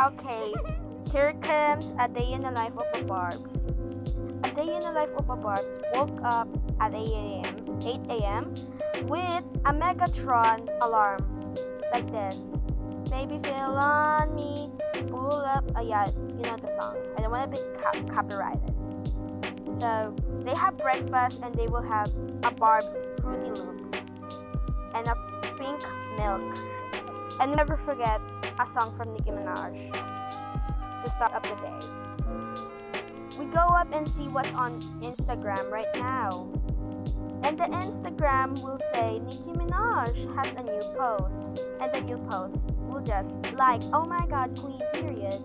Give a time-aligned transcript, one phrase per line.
[0.00, 0.52] Okay,
[1.12, 3.52] here comes a day in the life of a Barbs.
[4.42, 6.48] A day in the life of a Barbs woke up
[6.80, 7.64] at 8 a.m.
[7.84, 8.54] 8 a.m.
[9.06, 11.20] with a Megatron alarm
[11.92, 12.52] like this.
[13.10, 14.70] Baby, feel on me,
[15.08, 15.70] pull up.
[15.76, 16.96] Oh yeah, you know the song.
[17.18, 18.72] I don't want to be co- copyrighted.
[19.78, 22.10] So they have breakfast and they will have
[22.44, 23.92] a Barb's Fruity Loops
[24.94, 25.14] and a
[25.58, 25.84] pink
[26.16, 26.71] milk.
[27.42, 28.20] And never forget
[28.60, 29.74] a song from Nicki Minaj
[31.02, 31.74] to start up the day.
[33.36, 36.48] We go up and see what's on Instagram right now.
[37.42, 41.58] And the Instagram will say Nicki Minaj has a new post.
[41.82, 45.42] And the new post will just like, oh my god, queen, period.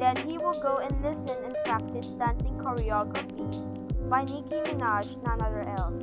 [0.00, 5.62] Then he will go and listen and practice dancing choreography by Nicki Minaj, none other
[5.78, 6.02] else.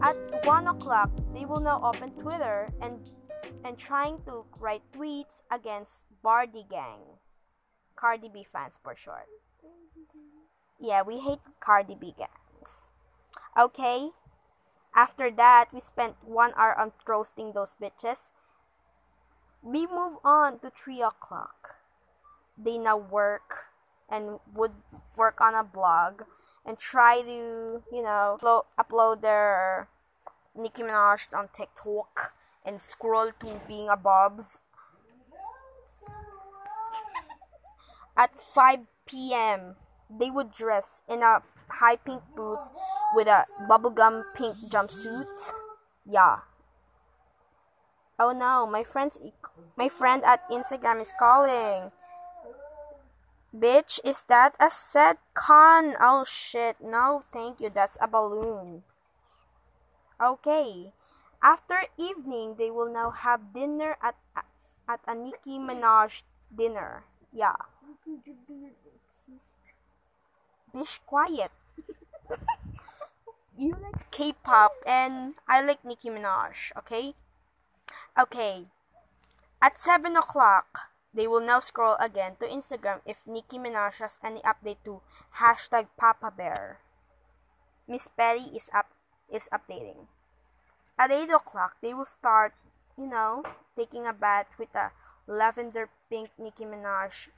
[0.00, 0.16] At
[0.46, 2.98] 1 o'clock, they will now open Twitter and
[3.64, 7.18] and trying to write tweets against Bardi Gang.
[7.96, 9.28] Cardi B fans for short.
[10.80, 12.90] Yeah, we hate Cardi B gangs.
[13.58, 14.10] Okay?
[14.94, 18.30] After that, we spent one hour on roasting those bitches.
[19.62, 21.76] We move on to 3 o'clock.
[22.58, 23.70] They now work
[24.10, 24.72] and would
[25.16, 26.22] work on a blog
[26.66, 28.38] and try to, you know,
[28.78, 29.88] upload, their
[30.54, 34.58] Nicki Minaj on TikTok and scroll to being a Bob's.
[38.16, 39.76] At 5 p.m.,
[40.10, 42.70] they would dress in a high pink boots
[43.14, 45.52] with a bubblegum pink jumpsuit.
[46.06, 46.40] Yeah.
[48.18, 49.18] Oh no, my friend's
[49.76, 51.90] my friend at Instagram is calling.
[53.54, 55.94] Bitch, is that a set con?
[56.00, 57.68] Oh shit, no, thank you.
[57.68, 58.82] That's a balloon.
[60.22, 60.92] Okay.
[61.42, 64.14] After evening, they will now have dinner at
[64.86, 67.02] at a Nicki Minaj dinner.
[67.34, 67.58] Yeah.
[70.70, 71.50] Bish, quiet.
[73.58, 76.70] you like K-pop and I like Nicki Minaj.
[76.78, 77.18] Okay.
[78.14, 78.70] Okay.
[79.60, 84.40] At seven o'clock, they will now scroll again to Instagram if Nicki Minaj has any
[84.46, 85.02] update to
[85.42, 86.78] hashtag Papa Bear.
[87.88, 88.94] Miss Petty is up
[89.26, 90.06] is updating.
[90.98, 92.54] At 8 o'clock, they will start,
[92.96, 93.42] you know,
[93.76, 94.92] taking a bath with a
[95.26, 97.28] lavender pink Nicki Minaj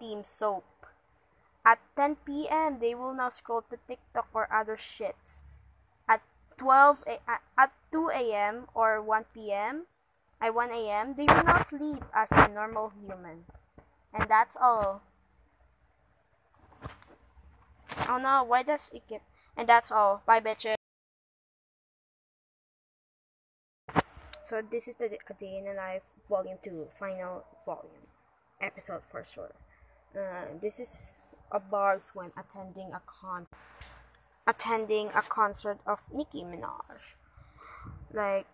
[0.00, 0.64] team soap.
[1.64, 5.42] At 10 p.m., they will now scroll to TikTok or other shits.
[6.08, 6.22] At
[6.56, 8.66] 12 a- at 2 a.m.
[8.74, 9.86] or 1 p.m.,
[10.40, 13.46] at 1 a.m., they will now sleep as a normal human.
[14.12, 15.02] And that's all.
[18.08, 19.22] Oh no, why does it get...
[19.56, 20.22] And that's all.
[20.26, 20.81] Bye, bitches.
[24.52, 28.04] So this is the A Day in the Life Volume 2, final volume,
[28.60, 29.54] episode for sure.
[30.14, 31.14] Uh, this is
[31.50, 33.46] a bars when attending a con
[34.46, 37.16] attending a concert of Nicki Minaj.
[38.12, 38.44] Like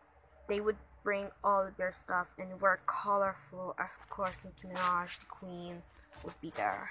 [0.49, 3.75] they would bring all their stuff and wear colorful.
[3.77, 5.83] Of course, Nicki Minaj, the queen,
[6.23, 6.91] would be there.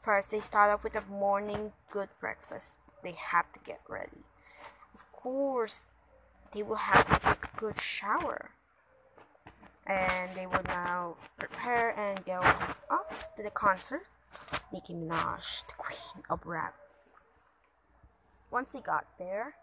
[0.00, 2.72] First, they start off with a morning good breakfast.
[3.04, 4.24] They have to get ready.
[4.94, 5.82] Of course,
[6.52, 8.50] they will have a good shower.
[9.86, 12.40] And they will now prepare and go
[12.90, 14.02] off to the concert.
[14.72, 16.74] Nicki Minaj, the queen of rap.
[18.50, 19.54] Once they got there,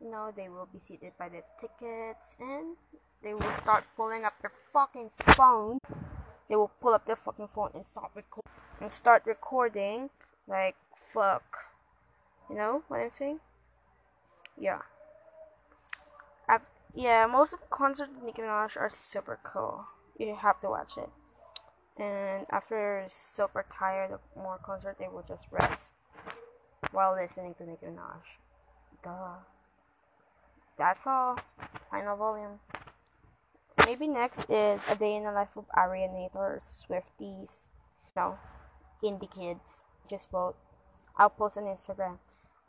[0.00, 2.76] you know, they will be seated by the tickets and
[3.22, 5.78] they will start pulling up their fucking phone.
[6.48, 8.44] They will pull up their fucking phone and start record
[8.80, 10.10] and start recording
[10.46, 10.76] like
[11.12, 11.70] fuck.
[12.50, 13.40] You know what I'm saying?
[14.58, 14.82] Yeah.
[16.48, 16.62] I've,
[16.94, 19.86] yeah, most of concerts with Nicki Minaj are super cool.
[20.18, 21.10] You have to watch it.
[21.96, 25.92] And after super tired of more concert, they will just rest
[26.92, 28.38] while listening to Nicki Minaj.
[29.02, 29.42] Duh.
[30.76, 31.38] That's all.
[31.90, 32.60] Final volume.
[33.86, 37.68] Maybe next is a day in the life of Arianators, Swifties,
[38.16, 38.38] no,
[39.02, 39.84] indie kids.
[40.08, 40.54] Just vote.
[41.16, 42.18] I'll post on Instagram.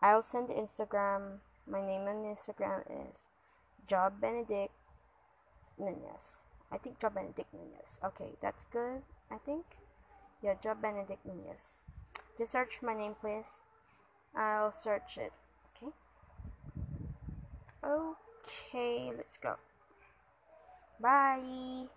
[0.02, 1.40] I'll send Instagram.
[1.68, 3.18] My name on Instagram is
[3.88, 4.74] Job Benedict
[5.78, 6.40] Nunez.
[6.72, 8.00] I think Job Benedict Nunez.
[8.04, 9.02] Okay, that's good.
[9.32, 9.66] I think.
[10.42, 11.76] Yeah, Job Benedict Nunez.
[12.38, 13.62] Just search my name, please.
[14.36, 15.32] I'll search it.
[15.78, 15.92] Okay.
[17.84, 19.56] Okay, let's go.
[21.00, 21.88] Bye.